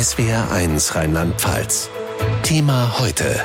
SWR1 0.00 0.94
Rheinland-Pfalz. 0.94 1.90
Thema 2.42 2.98
heute. 2.98 3.38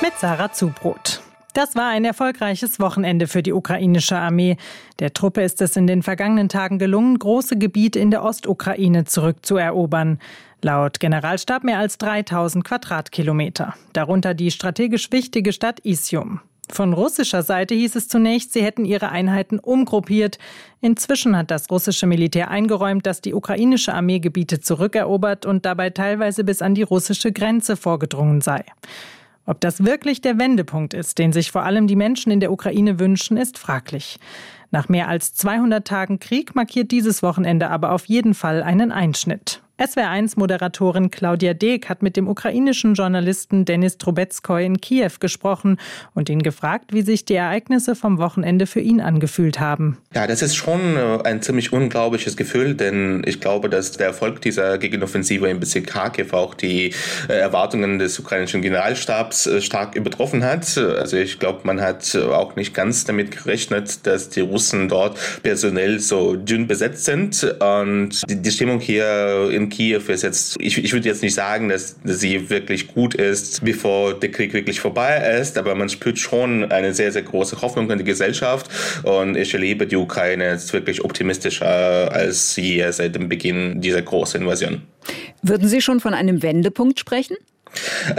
Mit 0.00 0.12
Sarah 0.20 0.52
Zubrot. 0.52 1.20
Das 1.52 1.74
war 1.74 1.88
ein 1.88 2.04
erfolgreiches 2.04 2.78
Wochenende 2.78 3.26
für 3.26 3.42
die 3.42 3.52
ukrainische 3.52 4.16
Armee. 4.16 4.56
Der 5.00 5.14
Truppe 5.14 5.42
ist 5.42 5.60
es 5.62 5.74
in 5.74 5.88
den 5.88 6.04
vergangenen 6.04 6.48
Tagen 6.48 6.78
gelungen, 6.78 7.18
große 7.18 7.58
Gebiete 7.58 7.98
in 7.98 8.12
der 8.12 8.22
Ostukraine 8.22 9.04
zurückzuerobern. 9.04 10.20
Laut 10.62 11.00
Generalstab 11.00 11.64
mehr 11.64 11.80
als 11.80 11.98
3000 11.98 12.64
Quadratkilometer. 12.64 13.74
Darunter 13.94 14.34
die 14.34 14.52
strategisch 14.52 15.10
wichtige 15.10 15.52
Stadt 15.52 15.80
Isium. 15.80 16.40
Von 16.72 16.92
russischer 16.92 17.42
Seite 17.42 17.74
hieß 17.74 17.96
es 17.96 18.08
zunächst, 18.08 18.52
sie 18.52 18.62
hätten 18.62 18.84
ihre 18.84 19.10
Einheiten 19.10 19.58
umgruppiert. 19.58 20.38
Inzwischen 20.80 21.36
hat 21.36 21.50
das 21.50 21.70
russische 21.70 22.06
Militär 22.06 22.50
eingeräumt, 22.50 23.06
dass 23.06 23.20
die 23.20 23.34
ukrainische 23.34 23.92
Armee 23.92 24.20
Gebiete 24.20 24.60
zurückerobert 24.60 25.46
und 25.46 25.66
dabei 25.66 25.90
teilweise 25.90 26.44
bis 26.44 26.62
an 26.62 26.74
die 26.74 26.82
russische 26.82 27.32
Grenze 27.32 27.76
vorgedrungen 27.76 28.40
sei. 28.40 28.64
Ob 29.46 29.60
das 29.60 29.84
wirklich 29.84 30.20
der 30.20 30.38
Wendepunkt 30.38 30.94
ist, 30.94 31.18
den 31.18 31.32
sich 31.32 31.50
vor 31.50 31.64
allem 31.64 31.88
die 31.88 31.96
Menschen 31.96 32.30
in 32.30 32.40
der 32.40 32.52
Ukraine 32.52 33.00
wünschen, 33.00 33.36
ist 33.36 33.58
fraglich. 33.58 34.18
Nach 34.70 34.88
mehr 34.88 35.08
als 35.08 35.34
200 35.34 35.86
Tagen 35.86 36.20
Krieg 36.20 36.54
markiert 36.54 36.90
dieses 36.90 37.22
Wochenende 37.22 37.70
aber 37.70 37.92
auf 37.92 38.06
jeden 38.06 38.34
Fall 38.34 38.62
einen 38.62 38.92
Einschnitt. 38.92 39.62
SWR1-Moderatorin 39.80 41.10
Claudia 41.10 41.54
Deek 41.54 41.88
hat 41.88 42.02
mit 42.02 42.16
dem 42.18 42.28
ukrainischen 42.28 42.92
Journalisten 42.92 43.64
Denis 43.64 43.96
Trubetskoy 43.96 44.66
in 44.66 44.80
Kiew 44.82 45.12
gesprochen 45.20 45.78
und 46.14 46.28
ihn 46.28 46.42
gefragt, 46.42 46.92
wie 46.92 47.00
sich 47.00 47.24
die 47.24 47.34
Ereignisse 47.34 47.96
vom 47.96 48.18
Wochenende 48.18 48.66
für 48.66 48.80
ihn 48.80 49.00
angefühlt 49.00 49.58
haben. 49.58 49.96
Ja, 50.14 50.26
das 50.26 50.42
ist 50.42 50.54
schon 50.54 50.96
äh, 50.96 51.20
ein 51.24 51.40
ziemlich 51.40 51.72
unglaubliches 51.72 52.36
Gefühl, 52.36 52.74
denn 52.74 53.22
ich 53.24 53.40
glaube, 53.40 53.70
dass 53.70 53.92
der 53.92 54.08
Erfolg 54.08 54.42
dieser 54.42 54.76
Gegenoffensive 54.76 55.48
im 55.48 55.60
Bezirk 55.60 55.86
Kharkiv 55.86 56.34
auch 56.34 56.52
die 56.52 56.92
äh, 57.28 57.32
Erwartungen 57.32 57.98
des 57.98 58.18
ukrainischen 58.18 58.60
Generalstabs 58.60 59.46
äh, 59.46 59.62
stark 59.62 59.94
übertroffen 59.94 60.44
hat. 60.44 60.76
Also 60.76 61.16
ich 61.16 61.38
glaube, 61.38 61.60
man 61.62 61.80
hat 61.80 62.14
auch 62.14 62.54
nicht 62.54 62.74
ganz 62.74 63.04
damit 63.04 63.30
gerechnet, 63.30 64.06
dass 64.06 64.28
die 64.28 64.40
Russen 64.40 64.59
dort 64.88 65.18
personell 65.42 66.00
so 66.00 66.36
dünn 66.36 66.66
besetzt 66.66 67.04
sind 67.04 67.42
und 67.60 68.22
die 68.28 68.50
Stimmung 68.50 68.80
hier 68.80 69.50
in 69.52 69.68
Kiew 69.68 70.02
ist 70.08 70.22
jetzt, 70.22 70.56
ich, 70.60 70.78
ich 70.78 70.92
würde 70.92 71.08
jetzt 71.08 71.22
nicht 71.22 71.34
sagen, 71.34 71.68
dass, 71.68 71.96
sie 72.04 72.50
wirklich 72.50 72.88
gut 72.88 73.14
ist, 73.14 73.64
bevor 73.64 74.14
der 74.14 74.30
Krieg 74.30 74.52
wirklich 74.52 74.80
vorbei 74.80 75.38
ist, 75.40 75.58
aber 75.58 75.74
man 75.74 75.88
spürt 75.88 76.18
schon 76.18 76.70
eine 76.70 76.92
sehr, 76.92 77.12
sehr 77.12 77.22
große 77.22 77.60
Hoffnung 77.62 77.90
in 77.90 77.98
die 77.98 78.04
Gesellschaft 78.04 78.70
und 79.04 79.36
ich 79.36 79.52
erlebe 79.54 79.86
die 79.86 79.96
Ukraine 79.96 80.50
jetzt 80.50 80.72
wirklich 80.72 81.04
optimistischer 81.04 82.12
als 82.12 82.56
je 82.56 82.90
seit 82.90 83.14
dem 83.14 83.28
Beginn 83.28 83.80
dieser 83.80 84.02
großen 84.02 84.40
Invasion. 84.40 84.82
Würden 85.42 85.68
Sie 85.68 85.80
schon 85.80 86.00
von 86.00 86.14
einem 86.14 86.42
Wendepunkt 86.42 87.00
sprechen? 87.00 87.36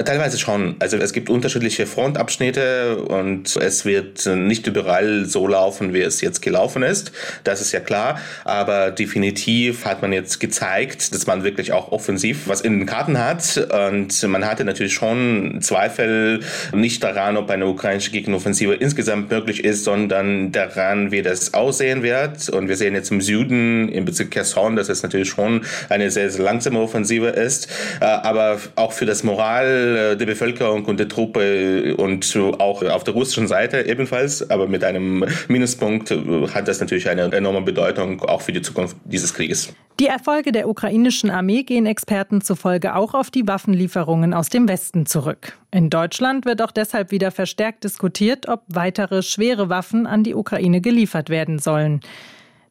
Teilweise 0.06 0.40
schon. 0.40 0.76
Also 0.80 0.98
es 0.98 1.12
gibt 1.14 1.30
unterschiedliche 1.30 1.86
Frontabschnitte 1.86 2.98
und 2.98 3.56
es 3.58 3.86
wird 3.86 4.26
nicht 4.26 4.66
überall 4.68 5.26
so 5.26 5.48
laufen, 5.48 5.94
wie 5.94 6.02
es 6.02 6.22
jetzt 6.22 6.42
gelaufen 6.42 6.84
ist. 6.84 7.12
Das 7.44 7.62
ist 7.62 7.72
ja 7.72 7.82
klar. 7.82 8.20
Aber 8.46 8.92
definitiv 8.92 9.86
hat 9.86 10.02
man 10.02 10.14
jetzt 10.14 10.40
gezeigt, 10.40 11.14
dass 11.14 11.28
man 11.28 11.44
wirklich 11.44 11.74
auch 11.74 11.92
offensiv 11.92 12.48
was 12.48 12.62
in 12.62 12.80
den 12.80 12.86
Karten 12.86 13.18
hat. 13.18 13.68
Und 13.90 14.24
man 14.24 14.46
hatte 14.46 14.64
natürlich 14.64 14.94
schon 14.94 15.60
Zweifel 15.62 16.40
nicht 16.74 17.04
daran, 17.04 17.36
ob 17.36 17.50
eine 17.50 17.68
ukrainische 17.68 18.12
Gegenoffensive 18.12 18.76
insgesamt 18.76 19.30
möglich 19.32 19.64
ist, 19.64 19.84
sondern 19.84 20.52
daran, 20.52 21.12
wie 21.12 21.22
das 21.22 21.54
aussehen 21.54 22.04
wird. 22.04 22.50
Und 22.50 22.70
wir 22.70 22.78
sehen 22.78 22.96
jetzt 22.96 23.12
im 23.12 23.20
Süden, 23.20 23.90
im 23.90 24.06
Bezirk 24.06 24.32
Kherson, 24.32 24.76
dass 24.76 24.88
es 24.88 25.04
natürlich 25.04 25.30
schon 25.30 25.62
eine 25.90 26.10
sehr, 26.10 26.30
sehr 26.30 26.44
langsame 26.44 26.80
Offensive 26.80 27.28
ist. 27.28 27.68
Äh, 28.00 28.06
aber 28.06 28.60
auch 28.76 28.94
für 28.94 29.06
das 29.06 29.24
Moral 29.24 29.41
Moral 29.42 30.12
äh, 30.14 30.18
der 30.18 30.26
Bevölkerung 30.28 30.86
und 30.86 31.00
der 31.00 31.08
Truppe 31.08 31.96
und 31.96 32.38
auch 32.60 32.84
auf 32.84 33.04
der 33.04 33.14
russischen 33.16 33.48
Seite 33.48 33.82
ebenfalls, 33.88 34.48
aber 34.52 34.68
mit 34.68 34.84
einem 34.84 35.26
Minuspunkt 35.48 36.12
äh, 36.12 36.48
hat 36.54 36.68
das 36.68 36.80
natürlich 36.80 37.10
eine 37.10 37.24
enorme 37.24 37.62
Bedeutung 37.62 38.22
auch 38.22 38.42
für 38.42 38.52
die 38.52 38.62
Zukunft 38.62 38.98
dieses 39.06 39.34
Krieges. 39.34 39.74
Die 40.00 40.06
Erfolge 40.06 40.52
der 40.52 40.70
ukrainischen 40.70 41.32
Armee 41.32 41.64
gehen 41.64 41.88
Experten 41.88 42.42
zufolge 42.42 42.96
auch 42.96 43.16
auf 43.16 43.32
die 43.32 43.48
Waffenlieferungen 43.48 44.36
aus 44.36 44.50
dem 44.50 44.68
Westen 44.68 45.08
zurück. 45.08 45.58
In 45.72 45.90
Deutschland 45.90 46.46
wird 46.46 46.62
auch 46.62 46.72
deshalb 46.72 47.10
wieder 47.10 47.32
verstärkt 47.32 47.84
diskutiert, 47.84 48.48
ob 48.48 48.62
weitere 48.68 49.24
schwere 49.24 49.70
Waffen 49.70 50.06
an 50.06 50.24
die 50.24 50.36
Ukraine 50.36 50.82
geliefert 50.82 51.32
werden 51.32 51.58
sollen. 51.58 52.02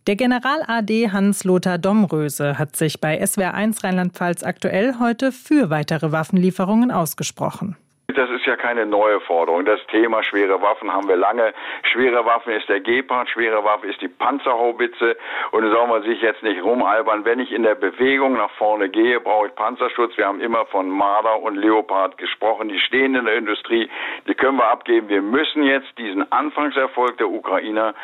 Der 0.07 0.17
General 0.17 0.63
AD 0.67 1.11
Hans-Lothar 1.13 1.77
Domröse 1.77 2.59
hat 2.59 2.75
sich 2.75 3.03
bei 3.03 3.21
SWR1 3.23 3.85
Rheinland-Pfalz 3.85 4.43
aktuell 4.43 4.95
heute 4.99 5.31
für 5.31 5.69
weitere 5.69 6.11
Waffenlieferungen 6.11 6.91
ausgesprochen. 6.91 7.77
Das 8.17 8.31
ist 8.31 8.47
ja 8.47 8.57
keine 8.57 8.87
neue 8.87 9.21
Forderung. 9.21 9.67
Das 9.67 9.79
Thema 9.89 10.23
schwere 10.23 10.61
Waffen 10.63 10.91
haben 10.91 11.07
wir 11.07 11.17
lange. 11.17 11.53
Schwere 11.93 12.25
Waffen 12.25 12.55
ist 12.55 12.67
der 12.69 12.81
Gepard, 12.81 13.29
schwere 13.29 13.63
Waffe 13.63 13.89
ist 13.89 14.01
die 14.01 14.09
Panzerhaubitze. 14.09 15.19
Und 15.53 15.65
da 15.65 15.71
soll 15.71 15.87
man 15.87 16.03
sich 16.03 16.21
jetzt 16.23 16.43
nicht 16.43 16.63
rumalbern. 16.63 17.27
Wenn 17.27 17.39
ich 17.39 17.53
in 17.53 17.63
der 17.63 17.75
Bewegung 17.75 18.33
nach 18.33 18.51
vorne 18.53 18.89
gehe, 18.89 19.21
brauche 19.21 19.49
ich 19.49 19.55
Panzerschutz. 19.55 20.17
Wir 20.17 20.27
haben 20.27 20.41
immer 20.41 20.65
von 20.67 20.89
Marder 20.89 21.41
und 21.43 21.57
Leopard 21.57 22.17
gesprochen. 22.17 22.71
Die 22.71 22.81
stehen 22.81 23.15
in 23.15 23.27
der 23.27 23.37
Industrie. 23.37 23.89
Die 24.27 24.35
können 24.35 24.57
wir 24.57 24.69
abgeben. 24.69 25.11
Wir 25.11 25.23
müssen 25.23 25.63
jetzt 25.63 25.97
diesen 25.99 26.31
Anfangserfolg 26.33 27.19
der 27.19 27.29
Ukrainer 27.29 27.95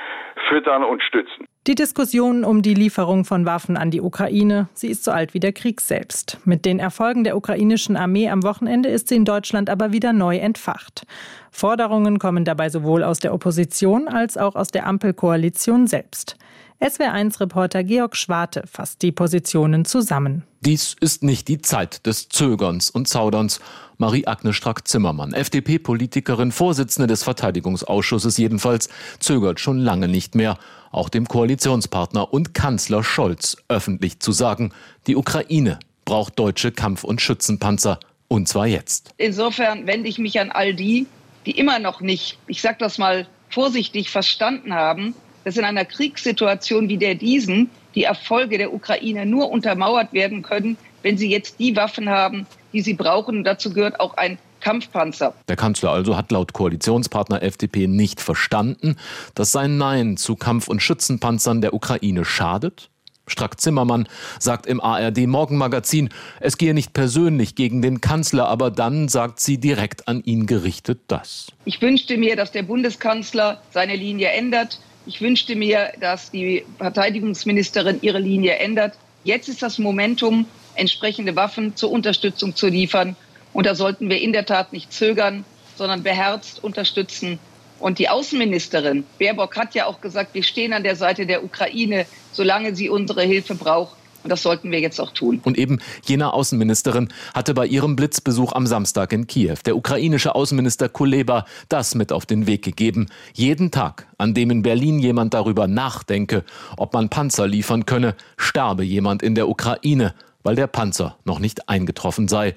füttern 0.49 0.84
und 0.84 1.03
stützen. 1.03 1.47
Die 1.66 1.75
Diskussion 1.75 2.44
um 2.44 2.62
die 2.62 2.75
Lieferung 2.75 3.25
von 3.25 3.44
Waffen 3.44 3.77
an 3.77 3.91
die 3.91 4.00
Ukraine, 4.00 4.69
sie 4.72 4.87
ist 4.87 5.03
so 5.03 5.10
alt 5.10 5.34
wie 5.34 5.41
der 5.41 5.53
Krieg 5.53 5.81
selbst. 5.81 6.38
Mit 6.44 6.65
den 6.65 6.78
Erfolgen 6.78 7.25
der 7.25 7.37
ukrainischen 7.37 7.97
Armee 7.97 8.28
am 8.28 8.44
Wochenende 8.44 8.88
ist 8.88 9.09
sie 9.09 9.16
in 9.16 9.25
Deutschland 9.25 9.69
aber 9.69 9.91
wieder 9.91 10.12
neu 10.12 10.37
entfacht. 10.37 11.09
Forderungen 11.50 12.21
kommen 12.21 12.44
dabei 12.44 12.69
sowohl 12.69 13.03
aus 13.03 13.19
der 13.19 13.34
Opposition 13.34 14.06
als 14.06 14.37
auch 14.37 14.54
aus 14.54 14.69
der 14.69 14.87
Ampelkoalition 14.87 15.88
selbst. 15.88 16.37
SWR1-Reporter 16.81 17.85
Georg 17.85 18.17
Schwarte 18.17 18.65
fasst 18.71 19.01
die 19.01 19.11
Positionen 19.11 19.87
zusammen. 19.87 20.43
Dies 20.61 20.95
ist 21.01 21.23
nicht 21.23 21.49
die 21.49 21.63
Zeit 21.63 22.05
des 22.07 22.29
Zögerns 22.29 22.91
und 22.91 23.09
Zauderns. 23.09 23.61
Marie-Agnes 23.99 24.55
Strack-Zimmermann, 24.57 25.33
FDP-Politikerin, 25.33 26.53
Vorsitzende 26.53 27.07
des 27.07 27.23
Verteidigungsausschusses 27.23 28.37
jedenfalls, 28.37 28.91
zögert 29.21 29.59
schon 29.59 29.79
lange 29.79 30.07
nicht 30.07 30.35
mehr, 30.35 30.59
auch 30.93 31.09
dem 31.09 31.27
Koalitionspartner 31.27 32.31
und 32.31 32.53
Kanzler 32.53 33.03
Scholz 33.03 33.57
öffentlich 33.69 34.21
zu 34.21 34.33
sagen, 34.33 34.73
die 35.07 35.17
Ukraine 35.17 35.79
braucht 36.05 36.39
deutsche 36.39 36.73
Kampf- 36.73 37.05
und 37.05 37.23
Schützenpanzer. 37.23 38.01
Und 38.29 38.49
zwar 38.49 38.67
jetzt. 38.67 39.15
Insofern 39.17 39.87
wende 39.87 40.09
ich 40.09 40.19
mich 40.19 40.41
an 40.41 40.51
all 40.51 40.75
die, 40.75 41.07
die 41.47 41.53
immer 41.53 41.79
noch 41.79 42.03
nicht, 42.03 42.39
ich 42.49 42.61
sage 42.61 42.77
das 42.81 42.99
mal 42.99 43.27
vorsichtig, 43.49 44.11
verstanden 44.11 44.75
haben, 44.75 45.15
dass 45.47 45.57
in 45.57 45.65
einer 45.65 45.84
Kriegssituation 45.84 46.89
wie 46.89 46.97
der 46.99 47.15
diesen 47.15 47.71
die 47.95 48.03
Erfolge 48.03 48.59
der 48.59 48.75
Ukraine 48.75 49.25
nur 49.25 49.49
untermauert 49.49 50.12
werden 50.12 50.43
können, 50.43 50.77
wenn 51.03 51.17
sie 51.17 51.31
jetzt 51.31 51.61
die 51.61 51.77
Waffen 51.77 52.09
haben, 52.09 52.49
die 52.73 52.81
sie 52.81 52.95
brauchen. 52.95 53.39
Und 53.39 53.45
dazu 53.45 53.73
gehört 53.73 54.01
auch 54.01 54.17
ein 54.17 54.39
Kampfpanzer. 54.61 55.34
Der 55.47 55.55
Kanzler 55.55 55.93
also 55.93 56.17
hat 56.17 56.33
laut 56.33 56.53
Koalitionspartner 56.53 57.45
FDP 57.45 57.87
nicht 57.87 58.21
verstanden, 58.21 58.97
dass 59.37 59.53
sein 59.53 59.79
Nein 59.79 60.17
zu 60.17 60.34
Kampf- 60.34 60.67
und 60.67 60.83
Schützenpanzern 60.83 61.61
der 61.61 61.75
Ukraine 61.75 62.25
schadet? 62.25 62.91
Strack 63.28 63.61
Zimmermann 63.61 64.09
sagt 64.41 64.67
im 64.67 64.81
ARD 64.81 65.28
Morgenmagazin, 65.28 66.09
es 66.41 66.59
gehe 66.59 66.75
nicht 66.75 66.93
persönlich 66.93 67.55
gegen 67.55 67.83
den 67.83 68.01
Kanzler, 68.01 68.49
aber 68.49 68.73
dann 68.73 69.07
sagt 69.07 69.39
sie 69.39 69.59
direkt 69.59 70.09
an 70.09 70.25
ihn 70.25 70.47
gerichtet 70.47 71.03
das. 71.07 71.53
Ich 71.65 71.81
wünschte 71.81 72.17
mir, 72.17 72.34
dass 72.34 72.51
der 72.51 72.65
Bundeskanzler 72.65 73.63
seine 73.71 73.95
Linie 73.95 74.31
ändert. 74.31 74.81
Ich 75.06 75.21
wünschte 75.21 75.55
mir, 75.55 75.93
dass 76.00 76.33
die 76.33 76.65
Verteidigungsministerin 76.78 77.99
ihre 78.03 78.19
Linie 78.19 78.56
ändert. 78.56 78.94
Jetzt 79.22 79.48
ist 79.48 79.63
das 79.63 79.78
Momentum, 79.78 80.47
entsprechende 80.75 81.36
Waffen 81.36 81.77
zur 81.77 81.92
Unterstützung 81.92 82.57
zu 82.57 82.66
liefern. 82.66 83.15
Und 83.53 83.66
da 83.66 83.77
sollten 83.77 84.10
wir 84.10 84.21
in 84.21 84.33
der 84.33 84.47
Tat 84.47 84.72
nicht 84.72 84.92
zögern, 84.92 85.45
sondern 85.77 86.03
beherzt 86.03 86.63
unterstützen. 86.63 87.39
Und 87.78 88.01
die 88.01 88.09
Außenministerin 88.09 89.04
Baerbock 89.19 89.57
hat 89.57 89.75
ja 89.75 89.86
auch 89.86 90.01
gesagt, 90.01 90.34
wir 90.34 90.42
stehen 90.42 90.72
an 90.72 90.83
der 90.83 90.97
Seite 90.97 91.25
der 91.25 91.45
Ukraine, 91.45 92.07
solange 92.33 92.75
sie 92.75 92.89
unsere 92.89 93.22
Hilfe 93.22 93.54
braucht. 93.54 93.97
Und 94.27 94.31
das 94.31 94.43
sollten 94.43 94.73
wir 94.73 94.81
jetzt 94.81 95.01
auch 95.01 95.13
tun. 95.13 95.41
Und 95.45 95.57
eben 95.57 95.78
jener 96.05 96.34
Außenministerin 96.34 97.11
hatte 97.33 97.55
bei 97.55 97.65
ihrem 97.65 97.95
Blitzbesuch 97.95 98.55
am 98.55 98.67
Samstag 98.67 99.13
in 99.13 99.28
Kiew 99.28 99.55
der 99.65 99.77
ukrainische 99.77 100.34
Außenminister 100.34 100.89
Kuleba 100.89 101.45
das 101.69 101.95
mit 101.95 102.11
auf 102.11 102.27
den 102.27 102.49
Weg 102.49 102.63
gegeben. 102.63 103.07
Jeden 103.34 103.71
Tag, 103.71 104.09
an 104.19 104.34
dem 104.34 104.51
in 104.51 104.63
Berlin 104.63 104.99
jemand 104.99 105.33
darüber 105.33 105.69
nachdenke, 105.69 106.43
ob 106.77 106.93
man 106.93 107.09
Panzer 107.09 107.47
liefern 107.47 107.87
könne, 107.87 108.17
sterbe 108.37 108.83
jemand 108.83 109.23
in 109.23 109.37
der 109.37 109.49
Ukraine, 109.49 110.13
weil 110.43 110.57
der 110.57 110.67
Panzer 110.67 111.19
noch 111.25 111.39
nicht 111.39 111.69
eingetroffen 111.69 112.27
sei. 112.27 112.57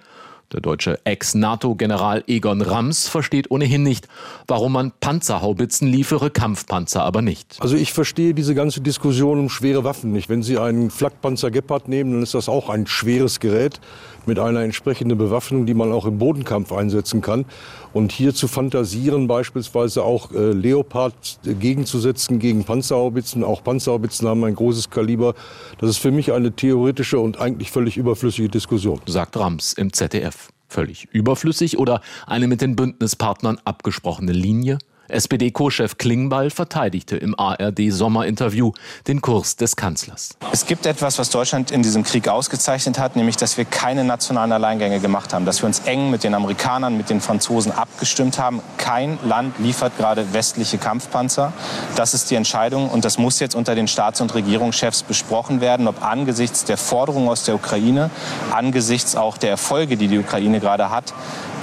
Der 0.51 0.61
deutsche 0.61 0.99
Ex-NATO-General 1.03 2.23
Egon 2.25 2.61
Rams 2.61 3.07
versteht 3.07 3.51
ohnehin 3.51 3.83
nicht, 3.83 4.07
warum 4.47 4.73
man 4.73 4.91
Panzerhaubitzen 4.99 5.87
liefere, 5.87 6.31
Kampfpanzer 6.31 7.03
aber 7.03 7.21
nicht. 7.21 7.57
Also 7.59 7.75
ich 7.75 7.93
verstehe 7.93 8.33
diese 8.33 8.55
ganze 8.55 8.81
Diskussion 8.81 9.37
um 9.37 9.49
schwere 9.49 9.83
Waffen 9.83 10.11
nicht. 10.11 10.27
Wenn 10.27 10.41
Sie 10.41 10.57
einen 10.57 10.89
Flakpanzer 10.89 11.51
Gepard 11.51 11.87
nehmen, 11.87 12.13
dann 12.13 12.23
ist 12.23 12.33
das 12.33 12.49
auch 12.49 12.69
ein 12.69 12.87
schweres 12.87 13.39
Gerät 13.39 13.79
mit 14.25 14.39
einer 14.39 14.61
entsprechenden 14.61 15.17
Bewaffnung, 15.17 15.65
die 15.65 15.73
man 15.73 15.91
auch 15.91 16.05
im 16.05 16.17
Bodenkampf 16.17 16.71
einsetzen 16.71 17.21
kann. 17.21 17.45
Und 17.93 18.11
hier 18.11 18.33
zu 18.33 18.47
fantasieren, 18.47 19.27
beispielsweise 19.27 20.03
auch 20.03 20.31
äh, 20.31 20.51
Leopard 20.51 21.39
gegenzusetzen 21.43 22.39
gegen 22.39 22.63
Panzerhaubitzen, 22.63 23.43
auch 23.43 23.63
Panzerhaubitzen 23.63 24.27
haben 24.27 24.43
ein 24.43 24.55
großes 24.55 24.89
Kaliber, 24.89 25.33
das 25.79 25.91
ist 25.91 25.97
für 25.97 26.11
mich 26.11 26.31
eine 26.31 26.51
theoretische 26.51 27.19
und 27.19 27.39
eigentlich 27.39 27.71
völlig 27.71 27.97
überflüssige 27.97 28.49
Diskussion. 28.49 29.01
Sagt 29.07 29.37
Rams 29.37 29.73
im 29.73 29.91
ZDF. 29.91 30.38
Völlig 30.69 31.07
überflüssig 31.11 31.79
oder 31.79 32.01
eine 32.27 32.47
mit 32.47 32.61
den 32.61 32.75
Bündnispartnern 32.75 33.59
abgesprochene 33.65 34.31
Linie? 34.31 34.77
SPD-Co-Chef 35.09 35.97
Klingbeil 35.97 36.49
verteidigte 36.49 37.17
im 37.17 37.37
ARD-Sommerinterview 37.37 38.71
den 39.07 39.21
Kurs 39.21 39.55
des 39.55 39.75
Kanzlers. 39.75 40.37
Es 40.51 40.65
gibt 40.65 40.85
etwas, 40.85 41.19
was 41.19 41.29
Deutschland 41.29 41.71
in 41.71 41.83
diesem 41.83 42.03
Krieg 42.03 42.27
ausgezeichnet 42.27 42.99
hat, 42.99 43.15
nämlich, 43.15 43.37
dass 43.37 43.57
wir 43.57 43.65
keine 43.65 44.03
nationalen 44.03 44.51
Alleingänge 44.51 44.99
gemacht 44.99 45.33
haben, 45.33 45.45
dass 45.45 45.61
wir 45.61 45.67
uns 45.67 45.79
eng 45.79 46.09
mit 46.09 46.23
den 46.23 46.33
Amerikanern, 46.33 46.97
mit 46.97 47.09
den 47.09 47.21
Franzosen 47.21 47.71
abgestimmt 47.71 48.39
haben. 48.39 48.61
Kein 48.77 49.19
Land 49.23 49.59
liefert 49.59 49.97
gerade 49.97 50.33
westliche 50.33 50.77
Kampfpanzer. 50.77 51.53
Das 51.95 52.13
ist 52.13 52.31
die 52.31 52.35
Entscheidung 52.35 52.89
und 52.89 53.05
das 53.05 53.17
muss 53.17 53.39
jetzt 53.39 53.55
unter 53.55 53.75
den 53.75 53.87
Staats- 53.87 54.21
und 54.21 54.33
Regierungschefs 54.33 55.03
besprochen 55.03 55.61
werden, 55.61 55.87
ob 55.87 56.03
angesichts 56.03 56.65
der 56.65 56.77
Forderungen 56.77 57.29
aus 57.29 57.43
der 57.43 57.55
Ukraine, 57.55 58.09
angesichts 58.51 59.15
auch 59.15 59.37
der 59.37 59.49
Erfolge, 59.49 59.97
die 59.97 60.07
die 60.07 60.19
Ukraine 60.19 60.59
gerade 60.59 60.89
hat, 60.89 61.13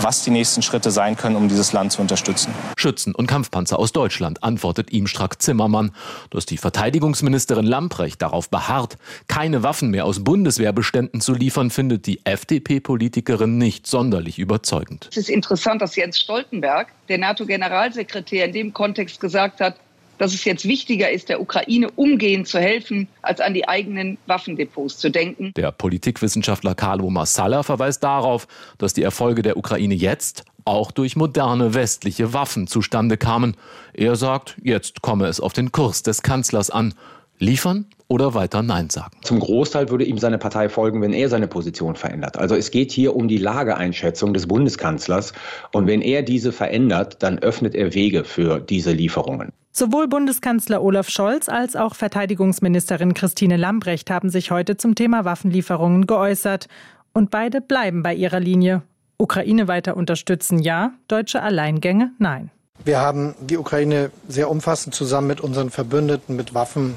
was 0.01 0.25
die 0.25 0.31
nächsten 0.31 0.63
Schritte 0.63 0.91
sein 0.91 1.17
können, 1.17 1.37
um 1.37 1.49
dieses 1.49 1.73
Land 1.73 1.93
zu 1.93 2.01
unterstützen. 2.01 2.53
Schützen 2.77 3.15
und 3.15 3.27
Kampfpanzer 3.27 3.79
aus 3.79 3.93
Deutschland, 3.93 4.43
antwortet 4.43 4.93
ihm 4.93 5.07
Strack 5.07 5.41
Zimmermann. 5.41 5.93
Dass 6.31 6.47
die 6.47 6.57
Verteidigungsministerin 6.57 7.65
Lamprecht 7.65 8.23
darauf 8.23 8.51
beharrt, 8.51 8.97
keine 9.29 9.63
Waffen 9.63 9.91
mehr 9.91 10.05
aus 10.05 10.23
Bundeswehrbeständen 10.23 11.21
zu 11.21 11.35
liefern, 11.35 11.71
findet 11.71 12.07
die 12.07 12.25
FDP-Politikerin 12.25 13.59
nicht 13.59 13.87
sonderlich 13.87 14.39
überzeugend. 14.39 15.09
Es 15.11 15.17
ist 15.17 15.31
interessant, 15.31 15.83
dass 15.83 15.97
Jens 15.97 16.19
Stoltenberg, 16.19 16.89
der 17.09 17.19
NATO-Generalsekretär, 17.19 18.47
in 18.47 18.53
dem 18.53 18.73
Kontext 18.73 19.21
gesagt 19.21 19.61
hat, 19.61 19.77
dass 20.19 20.35
es 20.35 20.45
jetzt 20.45 20.67
wichtiger 20.67 21.11
ist, 21.11 21.29
der 21.29 21.41
Ukraine 21.41 21.91
umgehend 21.97 22.49
zu 22.49 22.59
helfen, 22.59 23.09
als 23.23 23.41
an 23.41 23.55
die 23.55 23.69
eigenen 23.69 24.19
Waffendepots 24.27 24.99
zu 24.99 25.11
denken. 25.11 25.53
Der 25.57 25.73
Politikwissenschaftler 25.73 26.75
Carlo 26.75 27.11
Massala 27.11 27.63
verweist 27.63 28.03
darauf, 28.03 28.47
dass 28.79 28.95
die 28.95 29.03
Erfolge 29.03 29.43
der 29.43 29.57
Ukraine 29.57 29.95
jetzt 29.95 30.45
auch 30.65 30.91
durch 30.91 31.17
moderne 31.17 31.75
westliche 31.75 32.33
Waffen 32.33 32.67
zustande 32.67 33.17
kamen. 33.17 33.57
Er 33.95 34.17
sagt, 34.17 34.57
jetzt 34.63 35.01
komme 35.01 35.27
es 35.27 35.41
auf 35.41 35.53
den 35.53 35.71
Kurs 35.73 36.03
des 36.03 36.23
Kanzlers 36.23 36.71
an. 36.71 36.95
Liefern 37.39 37.87
oder 38.09 38.35
weiter 38.35 38.63
Nein 38.63 38.91
sagen. 38.91 39.19
Zum 39.23 39.41
Großteil 39.41 39.91
würde 39.91 40.05
ihm 40.05 40.19
seine 40.19 40.39
Partei 40.39 40.69
folgen, 40.69 41.03
wenn 41.03 41.13
er 41.13 41.29
seine 41.29 41.49
Position 41.49 41.97
verändert. 41.97 42.39
Also 42.39 42.55
es 42.55 42.71
geht 42.71 42.93
hier 42.93 43.17
um 43.17 43.29
die 43.29 43.39
Lageeinschätzung 43.39 44.33
des 44.33 44.47
Bundeskanzlers. 44.47 45.33
Und 45.73 45.87
wenn 45.87 46.03
er 46.03 46.23
diese 46.23 46.53
verändert, 46.53 47.23
dann 47.23 47.39
öffnet 47.39 47.75
er 47.75 47.95
Wege 47.95 48.25
für 48.25 48.61
diese 48.61 48.93
Lieferungen. 48.93 49.53
Sowohl 49.73 50.09
Bundeskanzler 50.09 50.83
Olaf 50.83 51.11
Scholz 51.11 51.49
als 51.49 51.77
auch 51.77 51.95
Verteidigungsministerin 51.95 53.13
Christine 53.13 53.57
Lambrecht 53.57 54.11
haben 54.11 54.31
sich 54.31 54.51
heute 54.51 54.77
zum 54.77 54.95
Thema 54.95 55.25
Waffenlieferungen 55.25 56.07
geäußert. 56.07 56.69
Und 57.13 57.31
beide 57.31 57.61
bleiben 57.61 58.03
bei 58.03 58.15
ihrer 58.15 58.41
Linie. 58.41 58.83
Ukraine 59.19 59.69
weiter 59.69 59.97
unterstützen, 59.97 60.59
ja. 60.59 60.93
Deutsche 61.09 61.43
Alleingänge, 61.43 62.13
nein. 62.19 62.51
Wir 62.85 63.01
haben 63.01 63.35
die 63.41 63.57
Ukraine 63.57 64.11
sehr 64.29 64.51
umfassend 64.51 64.95
zusammen 64.95 65.27
mit 65.27 65.41
unseren 65.41 65.71
Verbündeten 65.71 66.37
mit 66.37 66.55
Waffen 66.55 66.95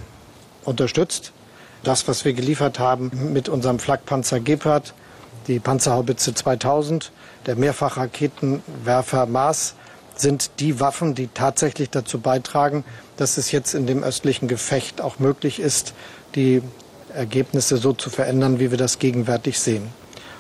unterstützt. 0.66 1.32
Das, 1.84 2.08
was 2.08 2.26
wir 2.26 2.34
geliefert 2.34 2.80
haben 2.80 3.12
mit 3.32 3.50
unserem 3.50 3.80
Flakpanzer 3.80 4.40
Gepard, 4.40 4.94
die 5.48 5.60
Panzerhaubitze 5.60 6.34
2000, 6.34 7.12
der 7.46 7.56
Mehrfachraketenwerfer 7.56 9.26
Mars, 9.26 9.76
sind 10.16 10.52
die 10.60 10.80
Waffen, 10.80 11.16
die 11.16 11.30
tatsächlich 11.34 11.90
dazu 11.90 12.20
beitragen, 12.20 12.84
dass 13.18 13.38
es 13.38 13.52
jetzt 13.52 13.74
in 13.74 13.88
dem 13.88 14.04
östlichen 14.04 14.48
Gefecht 14.48 15.02
auch 15.02 15.20
möglich 15.20 15.60
ist, 15.60 15.94
die 16.36 16.62
Ergebnisse 17.14 17.78
so 17.78 17.94
zu 17.94 18.10
verändern, 18.10 18.60
wie 18.60 18.72
wir 18.72 18.78
das 18.78 19.00
gegenwärtig 19.00 19.60
sehen. 19.60 19.90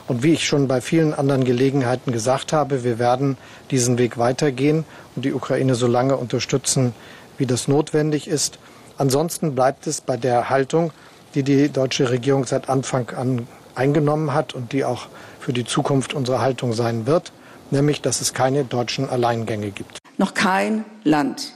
Und 0.07 0.23
wie 0.23 0.33
ich 0.33 0.47
schon 0.47 0.67
bei 0.67 0.81
vielen 0.81 1.13
anderen 1.13 1.43
Gelegenheiten 1.43 2.11
gesagt 2.11 2.51
habe, 2.51 2.83
wir 2.83 2.99
werden 2.99 3.37
diesen 3.69 3.97
Weg 3.97 4.17
weitergehen 4.17 4.83
und 5.15 5.23
die 5.23 5.33
Ukraine 5.33 5.75
so 5.75 5.87
lange 5.87 6.17
unterstützen, 6.17 6.93
wie 7.37 7.45
das 7.45 7.67
notwendig 7.67 8.27
ist. 8.27 8.59
Ansonsten 8.99 9.55
bleibt 9.55 9.87
es 9.87 10.01
bei 10.01 10.15
der 10.15 10.51
Haltung, 10.51 10.91
die 11.33 11.41
die 11.41 11.69
deutsche 11.69 12.11
Regierung 12.11 12.45
seit 12.45 12.69
Anfang 12.69 13.09
an 13.09 13.47
eingenommen 13.73 14.33
hat 14.35 14.53
und 14.53 14.73
die 14.73 14.85
auch 14.85 15.07
für 15.39 15.53
die 15.53 15.65
Zukunft 15.65 16.13
unsere 16.13 16.39
Haltung 16.39 16.73
sein 16.73 17.07
wird 17.07 17.31
nämlich 17.71 18.01
dass 18.01 18.21
es 18.21 18.33
keine 18.33 18.63
deutschen 18.63 19.09
Alleingänge 19.09 19.71
gibt. 19.71 19.99
Noch 20.17 20.33
kein 20.33 20.85
Land 21.03 21.53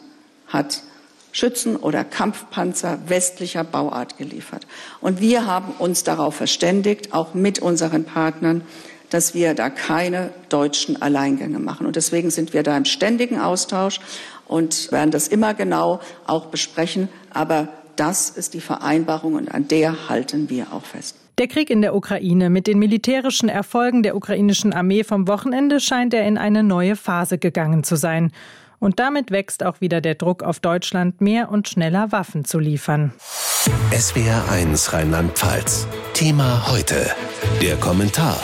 hat 0.48 0.84
Schützen 1.32 1.76
oder 1.76 2.04
Kampfpanzer 2.04 3.00
westlicher 3.08 3.64
Bauart 3.64 4.18
geliefert. 4.18 4.68
Und 5.02 5.20
wir 5.20 5.48
haben 5.48 5.74
uns 5.80 6.04
darauf 6.04 6.36
verständigt, 6.36 7.14
auch 7.14 7.34
mit 7.34 7.60
unseren 7.60 8.06
Partnern, 8.06 8.62
dass 9.10 9.34
wir 9.34 9.56
da 9.56 9.70
keine 9.70 10.32
deutschen 10.50 11.02
Alleingänge 11.02 11.60
machen. 11.60 11.88
Und 11.88 11.96
deswegen 11.96 12.30
sind 12.30 12.54
wir 12.54 12.64
da 12.64 12.78
im 12.78 12.86
ständigen 12.86 13.40
Austausch 13.40 14.00
und 14.48 14.92
werden 14.92 15.12
das 15.12 15.28
immer 15.28 15.54
genau 15.54 16.00
auch 16.28 16.48
besprechen. 16.48 17.10
Aber 17.34 17.68
das 17.96 18.30
ist 18.30 18.54
die 18.54 18.62
Vereinbarung 18.62 19.36
und 19.36 19.54
an 19.54 19.68
der 19.68 20.10
halten 20.10 20.50
wir 20.50 20.72
auch 20.72 20.86
fest. 20.86 21.18
Der 21.40 21.48
Krieg 21.48 21.70
in 21.70 21.82
der 21.82 21.96
Ukraine 21.96 22.50
mit 22.50 22.68
den 22.68 22.78
militärischen 22.78 23.50
Erfolgen 23.50 24.04
der 24.04 24.16
ukrainischen 24.16 24.72
Armee 24.72 25.04
vom 25.04 25.28
Wochenende 25.28 25.80
scheint 25.80 26.14
er 26.14 26.28
in 26.28 26.38
eine 26.38 26.62
neue 26.62 26.96
Phase 26.96 27.40
gegangen 27.40 27.84
zu 27.84 27.96
sein. 27.96 28.32
Und 28.80 29.00
damit 29.00 29.32
wächst 29.32 29.64
auch 29.64 29.82
wieder 29.82 30.02
der 30.02 30.16
Druck 30.16 30.44
auf 30.44 30.60
Deutschland, 30.60 31.22
mehr 31.22 31.50
und 31.50 31.70
schneller 31.70 32.12
Waffen 32.12 32.46
zu 32.46 32.60
liefern. 32.60 33.14
SWR 33.92 34.44
1 34.52 34.94
Rheinland-Pfalz. 34.94 35.88
Thema 36.14 36.70
heute. 36.70 37.10
Der 37.62 37.78
Kommentar. 37.78 38.38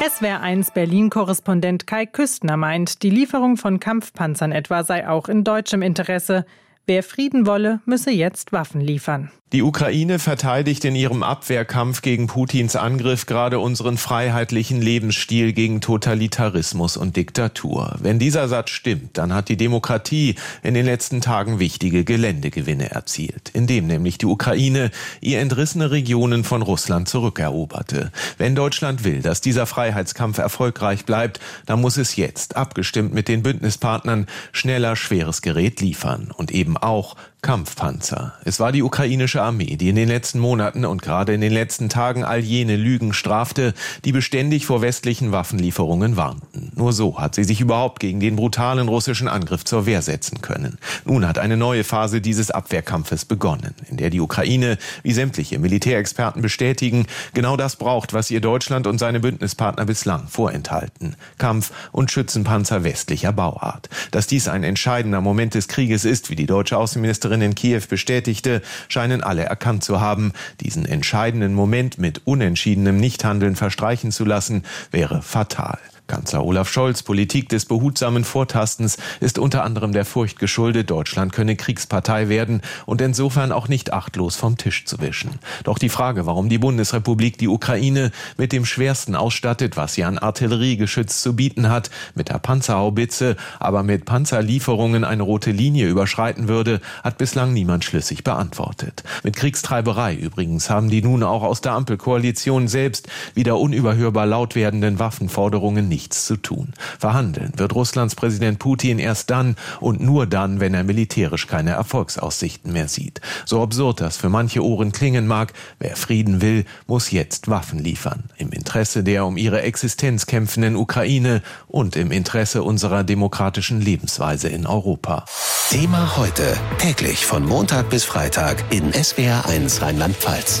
SWR 0.00 0.40
1 0.40 0.72
Berlin-Korrespondent 0.72 1.86
Kai 1.86 2.04
Küstner 2.06 2.56
meint, 2.56 3.02
die 3.04 3.10
Lieferung 3.10 3.56
von 3.56 3.78
Kampfpanzern 3.78 4.50
etwa 4.50 4.82
sei 4.82 5.08
auch 5.08 5.28
in 5.28 5.44
deutschem 5.44 5.82
Interesse. 5.82 6.44
Wer 6.86 7.02
Frieden 7.02 7.46
wolle, 7.46 7.80
müsse 7.86 8.10
jetzt 8.10 8.52
Waffen 8.52 8.82
liefern. 8.82 9.30
Die 9.54 9.62
Ukraine 9.62 10.18
verteidigt 10.18 10.84
in 10.84 10.96
ihrem 10.96 11.22
Abwehrkampf 11.22 12.02
gegen 12.02 12.26
Putins 12.26 12.74
Angriff 12.74 13.24
gerade 13.24 13.60
unseren 13.60 13.98
freiheitlichen 13.98 14.82
Lebensstil 14.82 15.52
gegen 15.52 15.80
Totalitarismus 15.80 16.96
und 16.96 17.14
Diktatur. 17.14 17.94
Wenn 18.00 18.18
dieser 18.18 18.48
Satz 18.48 18.70
stimmt, 18.70 19.16
dann 19.16 19.32
hat 19.32 19.48
die 19.48 19.56
Demokratie 19.56 20.34
in 20.64 20.74
den 20.74 20.86
letzten 20.86 21.20
Tagen 21.20 21.60
wichtige 21.60 22.02
Geländegewinne 22.02 22.90
erzielt, 22.90 23.50
indem 23.50 23.86
nämlich 23.86 24.18
die 24.18 24.26
Ukraine 24.26 24.90
ihr 25.20 25.38
entrissene 25.38 25.92
Regionen 25.92 26.42
von 26.42 26.62
Russland 26.62 27.08
zurückeroberte. 27.08 28.10
Wenn 28.38 28.56
Deutschland 28.56 29.04
will, 29.04 29.22
dass 29.22 29.40
dieser 29.40 29.66
Freiheitskampf 29.66 30.38
erfolgreich 30.38 31.04
bleibt, 31.04 31.38
dann 31.64 31.80
muss 31.80 31.96
es 31.96 32.16
jetzt, 32.16 32.56
abgestimmt 32.56 33.14
mit 33.14 33.28
den 33.28 33.44
Bündnispartnern, 33.44 34.26
schneller 34.50 34.96
schweres 34.96 35.42
Gerät 35.42 35.80
liefern 35.80 36.32
und 36.36 36.50
eben 36.50 36.73
auch 36.76 37.16
Kampfpanzer. 37.44 38.32
Es 38.46 38.58
war 38.58 38.72
die 38.72 38.82
ukrainische 38.82 39.42
Armee, 39.42 39.76
die 39.76 39.90
in 39.90 39.96
den 39.96 40.08
letzten 40.08 40.38
Monaten 40.38 40.86
und 40.86 41.02
gerade 41.02 41.34
in 41.34 41.42
den 41.42 41.52
letzten 41.52 41.90
Tagen 41.90 42.24
all 42.24 42.40
jene 42.40 42.74
Lügen 42.74 43.12
strafte, 43.12 43.74
die 44.06 44.12
beständig 44.12 44.64
vor 44.64 44.80
westlichen 44.80 45.30
Waffenlieferungen 45.30 46.16
warnten. 46.16 46.72
Nur 46.74 46.94
so 46.94 47.18
hat 47.20 47.34
sie 47.34 47.44
sich 47.44 47.60
überhaupt 47.60 48.00
gegen 48.00 48.18
den 48.18 48.36
brutalen 48.36 48.88
russischen 48.88 49.28
Angriff 49.28 49.62
zur 49.62 49.84
Wehr 49.84 50.00
setzen 50.00 50.40
können. 50.40 50.78
Nun 51.04 51.28
hat 51.28 51.38
eine 51.38 51.58
neue 51.58 51.84
Phase 51.84 52.22
dieses 52.22 52.50
Abwehrkampfes 52.50 53.26
begonnen, 53.26 53.74
in 53.90 53.98
der 53.98 54.08
die 54.08 54.22
Ukraine, 54.22 54.78
wie 55.02 55.12
sämtliche 55.12 55.58
Militärexperten 55.58 56.40
bestätigen, 56.40 57.04
genau 57.34 57.58
das 57.58 57.76
braucht, 57.76 58.14
was 58.14 58.30
ihr 58.30 58.40
Deutschland 58.40 58.86
und 58.86 58.96
seine 58.96 59.20
Bündnispartner 59.20 59.84
bislang 59.84 60.28
vorenthalten. 60.28 61.16
Kampf- 61.36 61.72
und 61.92 62.10
Schützenpanzer 62.10 62.84
westlicher 62.84 63.34
Bauart. 63.34 63.90
Dass 64.12 64.26
dies 64.26 64.48
ein 64.48 64.62
entscheidender 64.62 65.20
Moment 65.20 65.52
des 65.52 65.68
Krieges 65.68 66.06
ist, 66.06 66.30
wie 66.30 66.36
die 66.36 66.46
deutsche 66.46 66.78
Außenministerin 66.78 67.33
Ministerin 67.34 67.42
in 67.42 67.54
Kiew 67.54 67.82
bestätigte, 67.88 68.62
scheinen 68.88 69.22
alle 69.22 69.44
erkannt 69.44 69.84
zu 69.84 70.00
haben. 70.00 70.32
Diesen 70.60 70.84
entscheidenden 70.84 71.54
Moment 71.54 71.98
mit 71.98 72.22
unentschiedenem 72.24 72.96
Nichthandeln 72.96 73.56
verstreichen 73.56 74.12
zu 74.12 74.24
lassen, 74.24 74.64
wäre 74.90 75.22
fatal. 75.22 75.78
Kanzler 76.06 76.44
Olaf 76.44 76.68
Scholz 76.68 77.02
Politik 77.02 77.48
des 77.48 77.64
behutsamen 77.64 78.24
Vortastens 78.24 78.98
ist 79.20 79.38
unter 79.38 79.64
anderem 79.64 79.92
der 79.92 80.04
Furcht 80.04 80.38
geschuldet, 80.38 80.90
Deutschland 80.90 81.32
könne 81.32 81.56
Kriegspartei 81.56 82.28
werden 82.28 82.60
und 82.84 83.00
insofern 83.00 83.52
auch 83.52 83.68
nicht 83.68 83.94
achtlos 83.94 84.36
vom 84.36 84.58
Tisch 84.58 84.84
zu 84.84 85.00
wischen. 85.00 85.38
Doch 85.64 85.78
die 85.78 85.88
Frage, 85.88 86.26
warum 86.26 86.50
die 86.50 86.58
Bundesrepublik 86.58 87.38
die 87.38 87.48
Ukraine 87.48 88.12
mit 88.36 88.52
dem 88.52 88.66
Schwersten 88.66 89.14
ausstattet, 89.14 89.78
was 89.78 89.94
sie 89.94 90.04
an 90.04 90.18
Artilleriegeschütz 90.18 91.22
zu 91.22 91.34
bieten 91.36 91.70
hat, 91.70 91.90
mit 92.14 92.28
der 92.28 92.38
Panzerhaubitze, 92.38 93.36
aber 93.58 93.82
mit 93.82 94.04
Panzerlieferungen 94.04 95.04
eine 95.04 95.22
rote 95.22 95.52
Linie 95.52 95.88
überschreiten 95.88 96.48
würde, 96.48 96.82
hat 97.02 97.16
bislang 97.16 97.54
niemand 97.54 97.82
schlüssig 97.82 98.24
beantwortet. 98.24 99.04
Mit 99.22 99.36
Kriegstreiberei 99.36 100.14
übrigens 100.14 100.68
haben 100.68 100.90
die 100.90 101.00
nun 101.00 101.22
auch 101.22 101.42
aus 101.42 101.62
der 101.62 101.72
Ampelkoalition 101.72 102.68
selbst 102.68 103.08
wieder 103.34 103.58
unüberhörbar 103.58 104.26
laut 104.26 104.54
werdenden 104.54 104.98
Waffenforderungen 104.98 105.93
nichts 105.94 106.26
zu 106.26 106.36
tun. 106.36 106.74
Verhandeln 106.98 107.52
wird 107.56 107.72
Russlands 107.72 108.16
Präsident 108.16 108.58
Putin 108.58 108.98
erst 108.98 109.30
dann 109.30 109.54
und 109.80 110.00
nur 110.00 110.26
dann, 110.26 110.58
wenn 110.58 110.74
er 110.74 110.82
militärisch 110.82 111.46
keine 111.46 111.70
Erfolgsaussichten 111.70 112.72
mehr 112.72 112.88
sieht. 112.88 113.20
So 113.46 113.62
absurd 113.62 114.00
das 114.00 114.16
für 114.16 114.28
manche 114.28 114.64
Ohren 114.64 114.90
klingen 114.90 115.28
mag, 115.28 115.52
wer 115.78 115.94
Frieden 115.94 116.42
will, 116.42 116.64
muss 116.88 117.12
jetzt 117.12 117.48
Waffen 117.48 117.78
liefern. 117.78 118.24
Im 118.36 118.50
Interesse 118.50 119.04
der 119.04 119.24
um 119.24 119.36
ihre 119.36 119.62
Existenz 119.62 120.26
kämpfenden 120.26 120.74
Ukraine 120.74 121.42
und 121.68 121.94
im 121.94 122.10
Interesse 122.10 122.64
unserer 122.64 123.04
demokratischen 123.04 123.80
Lebensweise 123.80 124.48
in 124.48 124.66
Europa. 124.66 125.26
Thema 125.70 126.16
heute, 126.16 126.56
täglich 126.78 127.24
von 127.24 127.46
Montag 127.46 127.88
bis 127.88 128.02
Freitag 128.02 128.64
in 128.70 128.90
SWR1 128.90 129.80
Rheinland-Pfalz. 129.80 130.60